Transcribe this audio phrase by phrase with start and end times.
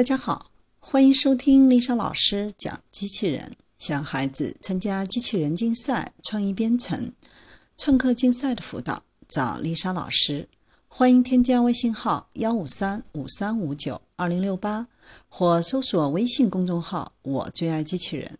[0.00, 3.54] 大家好，欢迎收听丽莎老师讲机器人。
[3.76, 7.12] 想孩子参加机器人竞赛、创意编程、
[7.76, 10.48] 创客竞赛的辅导，找丽莎老师。
[10.88, 14.88] 欢迎添加微信号幺五三五三五九二零六八，
[15.28, 18.38] 或搜索微信公众号“我最爱机器人”。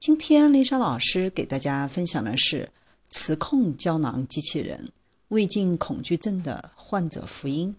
[0.00, 2.70] 今天丽莎老师给大家分享的是
[3.08, 4.90] 磁控胶囊机器人
[5.28, 7.76] 胃镜恐惧症的患者福音。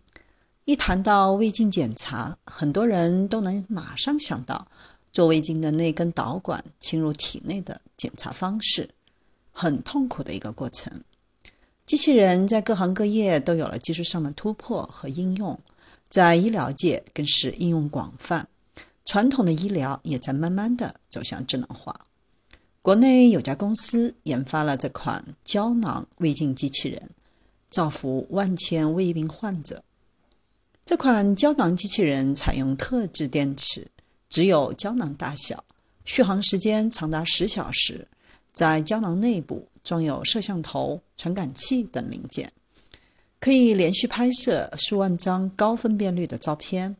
[0.68, 4.68] 一谈到胃镜检查，很多人都能马上想到
[5.14, 8.90] 做胃镜的那根导管侵入体内的检查方式，
[9.54, 11.06] 很痛苦的一个过程。
[11.86, 15.58] 机器人在各行各业都有了技术上的突破和应用，
[16.10, 18.50] 在医疗界更是应用广泛，
[19.06, 22.02] 传统的医疗也在慢慢的走向智能化。
[22.82, 27.12] 国内有家公司研发了这款胶囊胃镜机器人，
[27.70, 29.86] 造福万千胃病患者。
[30.88, 33.90] 这款胶囊机器人采用特制电池，
[34.30, 35.66] 只有胶囊大小，
[36.06, 38.08] 续航时间长达十小时。
[38.54, 42.54] 在胶囊内部装有摄像头、传感器等零件，
[43.42, 46.96] 可以连续拍摄数万张高分辨率的照片。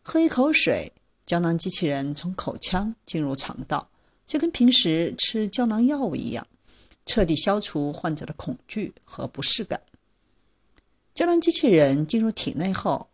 [0.00, 0.94] 喝一口水，
[1.26, 3.90] 胶囊机器人从口腔进入肠道，
[4.26, 6.46] 就跟平时吃胶囊药物一样，
[7.04, 9.82] 彻底消除患者的恐惧和不适感。
[11.14, 13.08] 胶囊机器人进入体内后，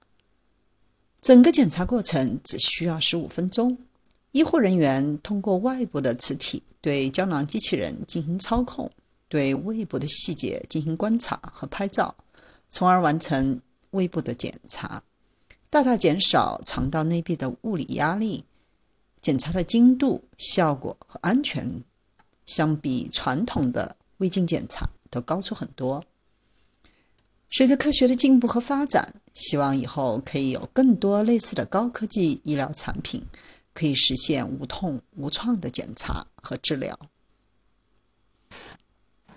[1.23, 3.79] 整个检查过程只需要十五分钟。
[4.33, 8.91] 医护人员通过外部的磁体对胶囊机器人进行操控，
[9.29, 12.17] 对胃部的细节进行观察和拍照，
[12.69, 13.61] 从而完成
[13.93, 15.05] 胃部的检查，
[15.71, 18.45] 大大减少肠道内壁的物理压力。
[19.21, 21.85] 检查的精度、效果和安全
[22.45, 26.05] 相比传统的胃镜检查都高出很多。
[27.55, 33.27] 随着科学的进步和发展，希望以后可以有更多类似的高科技医疗产品，
[33.75, 36.99] 可以实现无痛无创的检查和治疗。